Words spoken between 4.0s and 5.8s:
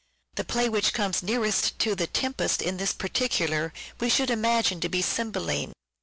should imagine to be" Cymbeline."